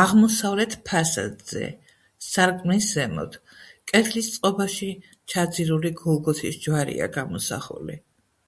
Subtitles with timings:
[0.00, 1.62] აღმოსავლეთ ფასადზე
[2.26, 3.34] სარკმლის ზემოთ,
[3.92, 4.90] კედლის წყობაში
[5.34, 7.98] ჩაძირული გოლგოთის ჯვარია გამოსახული.